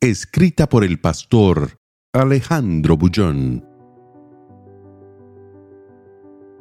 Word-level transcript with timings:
Escrita 0.00 0.68
por 0.68 0.84
el 0.84 1.00
pastor 1.00 1.80
Alejandro 2.12 2.96
Bullón. 2.96 3.66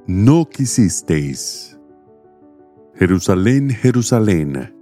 No 0.07 0.49
quisisteis. 0.49 1.77
Jerusalén, 2.95 3.69
Jerusalén, 3.69 4.75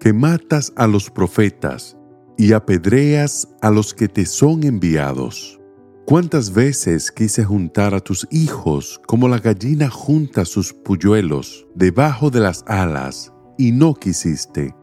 que 0.00 0.14
matas 0.14 0.72
a 0.76 0.86
los 0.86 1.10
profetas 1.10 1.98
y 2.38 2.54
apedreas 2.54 3.46
a 3.60 3.70
los 3.70 3.92
que 3.92 4.08
te 4.08 4.24
son 4.24 4.64
enviados. 4.64 5.60
¿Cuántas 6.06 6.54
veces 6.54 7.12
quise 7.12 7.44
juntar 7.44 7.94
a 7.94 8.00
tus 8.00 8.26
hijos 8.30 8.98
como 9.06 9.28
la 9.28 9.40
gallina 9.40 9.90
junta 9.90 10.46
sus 10.46 10.72
polluelos 10.72 11.66
debajo 11.74 12.30
de 12.30 12.40
las 12.40 12.64
alas 12.66 13.30
y 13.58 13.72
no 13.72 13.92
quisiste? 13.92 14.74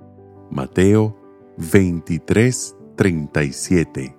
Mateo 0.51 1.17
23, 1.57 2.76
37. 2.97 4.17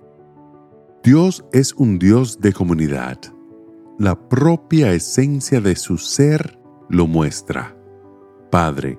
Dios 1.03 1.45
es 1.51 1.73
un 1.73 1.99
Dios 1.99 2.39
de 2.39 2.53
comunidad. 2.53 3.19
La 3.99 4.17
propia 4.17 4.93
esencia 4.93 5.59
de 5.59 5.75
su 5.75 5.97
ser 5.97 6.57
lo 6.87 7.05
muestra. 7.05 7.75
Padre, 8.49 8.97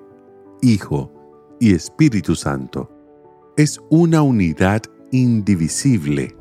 Hijo 0.61 1.11
y 1.59 1.73
Espíritu 1.73 2.35
Santo. 2.35 2.91
Es 3.57 3.81
una 3.89 4.21
unidad 4.21 4.83
indivisible 5.11 6.37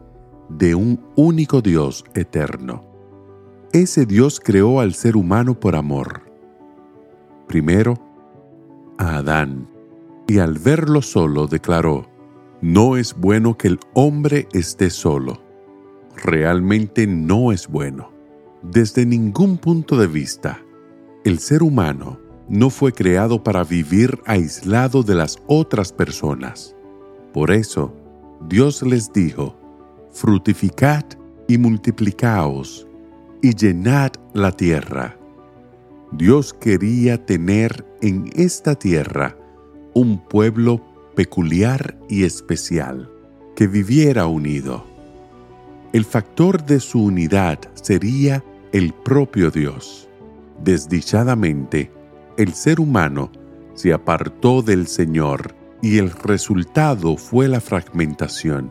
de 0.50 0.74
un 0.74 1.00
único 1.16 1.62
Dios 1.62 2.04
eterno. 2.14 2.84
Ese 3.72 4.04
Dios 4.04 4.38
creó 4.38 4.80
al 4.80 4.92
ser 4.92 5.16
humano 5.16 5.58
por 5.58 5.76
amor. 5.76 6.30
Primero, 7.48 7.94
a 8.98 9.16
Adán, 9.16 9.66
y 10.28 10.40
al 10.40 10.58
verlo 10.58 11.00
solo 11.00 11.46
declaró, 11.46 12.09
no 12.60 12.96
es 12.96 13.14
bueno 13.14 13.56
que 13.56 13.68
el 13.68 13.80
hombre 13.94 14.48
esté 14.52 14.90
solo. 14.90 15.42
Realmente 16.16 17.06
no 17.06 17.52
es 17.52 17.68
bueno. 17.68 18.10
Desde 18.62 19.06
ningún 19.06 19.56
punto 19.56 19.96
de 19.96 20.06
vista, 20.06 20.60
el 21.24 21.38
ser 21.38 21.62
humano 21.62 22.20
no 22.48 22.68
fue 22.68 22.92
creado 22.92 23.42
para 23.42 23.64
vivir 23.64 24.20
aislado 24.26 25.02
de 25.02 25.14
las 25.14 25.38
otras 25.46 25.92
personas. 25.92 26.74
Por 27.32 27.50
eso, 27.50 27.94
Dios 28.48 28.82
les 28.82 29.12
dijo, 29.12 29.56
fructificad 30.10 31.04
y 31.48 31.56
multiplicaos, 31.56 32.86
y 33.40 33.54
llenad 33.54 34.12
la 34.34 34.50
tierra. 34.52 35.16
Dios 36.12 36.52
quería 36.52 37.24
tener 37.24 37.86
en 38.02 38.30
esta 38.34 38.74
tierra 38.74 39.36
un 39.94 40.18
pueblo 40.18 40.82
peculiar 41.14 41.98
y 42.08 42.24
especial, 42.24 43.10
que 43.56 43.66
viviera 43.66 44.26
unido. 44.26 44.86
El 45.92 46.04
factor 46.04 46.64
de 46.64 46.80
su 46.80 47.04
unidad 47.04 47.58
sería 47.74 48.44
el 48.72 48.92
propio 48.92 49.50
Dios. 49.50 50.08
Desdichadamente, 50.62 51.90
el 52.36 52.54
ser 52.54 52.80
humano 52.80 53.30
se 53.74 53.92
apartó 53.92 54.62
del 54.62 54.86
Señor 54.86 55.54
y 55.82 55.98
el 55.98 56.10
resultado 56.10 57.16
fue 57.16 57.48
la 57.48 57.60
fragmentación. 57.60 58.70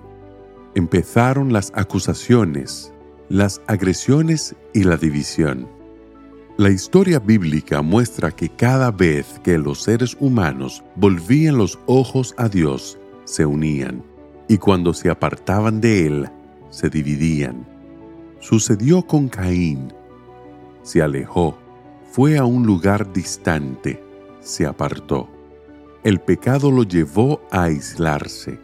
Empezaron 0.75 1.52
las 1.52 1.72
acusaciones, 1.75 2.94
las 3.28 3.62
agresiones 3.68 4.56
y 4.74 4.84
la 4.84 4.97
división. 4.97 5.78
La 6.59 6.70
historia 6.70 7.20
bíblica 7.20 7.81
muestra 7.81 8.31
que 8.31 8.50
cada 8.50 8.92
vez 8.92 9.40
que 9.46 9.58
los 9.58 9.81
seres 9.81 10.18
humanos 10.20 10.84
volvían 10.97 11.58
los 11.58 11.80
ojos 11.86 12.36
a 12.36 12.50
Dios, 12.50 13.00
se 13.24 13.46
unían, 13.46 14.03
y 14.50 14.58
cuando 14.58 14.94
se 14.94 15.09
apartaban 15.09 15.80
de 15.80 16.06
Él, 16.06 16.30
se 16.69 16.90
dividían. 16.90 17.66
Sucedió 18.42 19.03
con 19.03 19.30
Caín. 19.30 19.94
Se 20.84 21.02
alejó 21.02 21.58
fue 22.12 22.38
a 22.38 22.44
un 22.44 22.66
lugar 22.66 23.14
distante, 23.14 24.03
se 24.42 24.66
apartó. 24.66 25.30
El 26.03 26.19
pecado 26.19 26.72
lo 26.72 26.84
llevó 26.84 27.40
a 27.52 27.64
aislarse. 27.64 28.59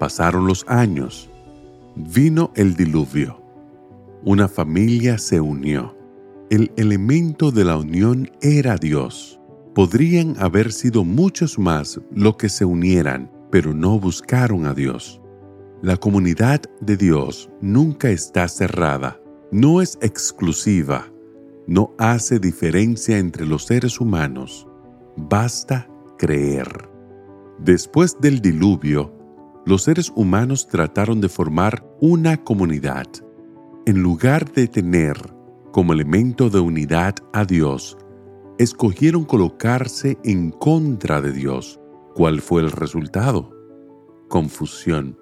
Pasaron 0.00 0.48
los 0.48 0.64
años. 0.66 1.30
Vino 1.94 2.50
el 2.56 2.74
diluvio. 2.74 3.40
Una 4.24 4.48
familia 4.48 5.16
se 5.16 5.40
unió. 5.40 5.94
El 6.50 6.72
elemento 6.76 7.50
de 7.50 7.64
la 7.64 7.78
unión 7.78 8.30
era 8.42 8.76
Dios. 8.76 9.40
Podrían 9.74 10.36
haber 10.38 10.72
sido 10.72 11.02
muchos 11.02 11.58
más 11.58 12.00
los 12.14 12.36
que 12.36 12.50
se 12.50 12.66
unieran, 12.66 13.32
pero 13.50 13.72
no 13.72 13.98
buscaron 13.98 14.66
a 14.66 14.74
Dios. 14.74 15.22
La 15.80 15.96
comunidad 15.96 16.60
de 16.80 16.98
Dios 16.98 17.50
nunca 17.62 18.10
está 18.10 18.46
cerrada, 18.48 19.18
no 19.50 19.80
es 19.80 19.98
exclusiva, 20.02 21.10
no 21.66 21.94
hace 21.98 22.38
diferencia 22.38 23.18
entre 23.18 23.46
los 23.46 23.64
seres 23.64 23.98
humanos, 23.98 24.68
basta 25.16 25.88
creer. 26.18 26.90
Después 27.58 28.18
del 28.20 28.40
diluvio, 28.40 29.14
los 29.64 29.84
seres 29.84 30.12
humanos 30.14 30.68
trataron 30.68 31.22
de 31.22 31.30
formar 31.30 31.86
una 32.00 32.36
comunidad. 32.36 33.06
En 33.86 34.02
lugar 34.02 34.52
de 34.52 34.68
tener 34.68 35.33
como 35.74 35.92
elemento 35.92 36.50
de 36.50 36.60
unidad 36.60 37.16
a 37.32 37.44
Dios, 37.44 37.98
escogieron 38.60 39.24
colocarse 39.24 40.16
en 40.22 40.52
contra 40.52 41.20
de 41.20 41.32
Dios. 41.32 41.80
¿Cuál 42.14 42.40
fue 42.40 42.62
el 42.62 42.70
resultado? 42.70 43.50
Confusión, 44.28 45.18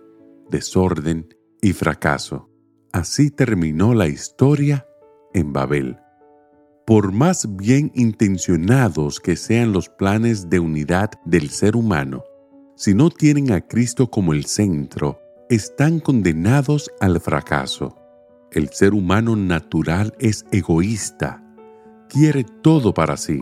desorden 0.51 1.35
y 1.63 1.73
fracaso. 1.73 2.51
Así 2.93 3.31
terminó 3.31 3.95
la 3.95 4.09
historia 4.09 4.87
en 5.33 5.55
Babel. 5.55 5.97
Por 6.87 7.13
más 7.13 7.57
bien 7.57 7.91
intencionados 7.95 9.21
que 9.21 9.37
sean 9.37 9.73
los 9.73 9.89
planes 9.89 10.51
de 10.51 10.61
unidad 10.61 11.13
del 11.25 11.49
ser 11.49 11.77
humano, 11.77 12.25
si 12.77 12.93
no 12.93 13.09
tienen 13.09 13.53
a 13.53 13.63
Cristo 13.63 14.11
como 14.11 14.35
el 14.35 14.45
centro, 14.45 15.19
están 15.49 15.99
condenados 15.99 16.91
al 17.01 17.19
fracaso. 17.23 18.02
El 18.53 18.69
ser 18.69 18.93
humano 18.93 19.35
natural 19.35 20.13
es 20.19 20.45
egoísta, 20.53 21.43
quiere 22.11 22.45
todo 22.45 22.93
para 22.93 23.17
sí, 23.17 23.41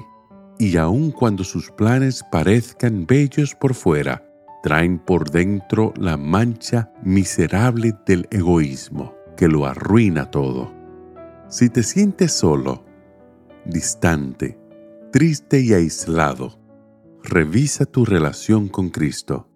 y 0.56 0.76
aun 0.76 1.10
cuando 1.10 1.42
sus 1.42 1.72
planes 1.72 2.24
parezcan 2.30 3.06
bellos 3.06 3.56
por 3.56 3.74
fuera, 3.74 4.24
traen 4.62 5.00
por 5.00 5.28
dentro 5.30 5.92
la 5.96 6.16
mancha 6.16 6.92
miserable 7.02 7.92
del 8.06 8.28
egoísmo 8.30 9.12
que 9.36 9.48
lo 9.48 9.66
arruina 9.66 10.30
todo. 10.30 10.72
Si 11.48 11.70
te 11.70 11.82
sientes 11.82 12.30
solo, 12.30 12.84
distante, 13.64 14.60
triste 15.10 15.60
y 15.60 15.72
aislado, 15.72 16.60
revisa 17.24 17.84
tu 17.84 18.04
relación 18.04 18.68
con 18.68 18.90
Cristo. 18.90 19.48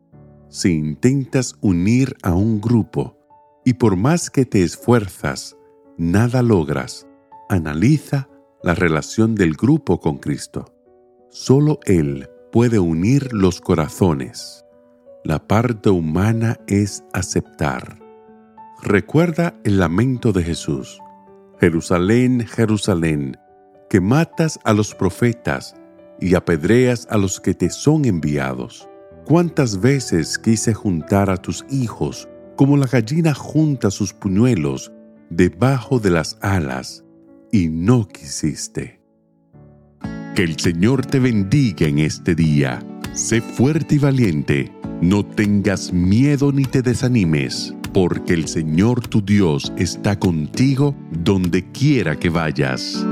Si 0.49 0.73
intentas 0.73 1.55
unir 1.61 2.17
a 2.25 2.35
un 2.35 2.61
grupo 2.61 3.24
y 3.65 3.75
por 3.75 3.97
más 3.97 4.31
que 4.31 4.45
te 4.45 4.63
esfuerzas, 4.63 5.57
nada 5.97 6.43
logras, 6.43 7.07
analiza 7.49 8.29
la 8.63 8.75
relación 8.75 9.35
del 9.35 9.55
grupo 9.55 10.01
con 10.01 10.19
Cristo. 10.19 10.67
Solo 11.31 11.81
Él 11.85 12.29
puede 12.53 12.79
unir 12.79 13.33
los 13.33 13.61
corazones. 13.61 14.65
La 15.25 15.47
parte 15.47 15.91
humana 15.91 16.61
es 16.67 17.03
aceptar. 17.13 17.99
Recuerda 18.83 19.55
el 19.65 19.79
lamento 19.79 20.33
de 20.33 20.43
Jesús. 20.43 21.01
Jerusalén, 21.61 22.47
Jerusalén, 22.47 23.37
que 23.89 24.01
matas 24.01 24.59
a 24.65 24.73
los 24.73 24.95
profetas 24.95 25.75
y 26.21 26.35
apedreas 26.35 27.07
a 27.11 27.17
los 27.17 27.41
que 27.41 27.55
te 27.55 27.71
son 27.71 28.05
enviados. 28.05 28.89
¿Cuántas 29.25 29.81
veces 29.81 30.39
quise 30.39 30.75
juntar 30.75 31.31
a 31.31 31.39
tus 31.39 31.65
hijos 31.71 32.29
como 32.57 32.77
la 32.77 32.87
gallina 32.87 33.35
junta 33.35 33.91
sus 33.91 34.13
puñuelos 34.13 34.93
debajo 35.31 35.99
de 35.99 36.11
las 36.11 36.39
alas 36.41 37.05
y 37.51 37.69
no 37.69 38.09
quisiste? 38.09 39.01
Que 40.35 40.43
el 40.43 40.59
Señor 40.59 41.07
te 41.07 41.21
bendiga 41.21 41.87
en 41.87 42.01
este 42.01 42.35
día. 42.35 42.85
Sé 43.13 43.41
fuerte 43.41 43.97
y 43.97 43.99
valiente. 43.99 44.73
No 45.01 45.25
tengas 45.25 45.93
miedo 45.93 46.51
ni 46.53 46.65
te 46.65 46.83
desanimes 46.83 47.75
porque 47.95 48.35
el 48.35 48.49
Señor 48.49 49.07
tu 49.07 49.25
Dios 49.25 49.73
está 49.79 50.19
contigo 50.19 50.97
donde 51.13 51.71
quiera 51.71 52.19
que 52.19 52.29
vayas. 52.29 53.07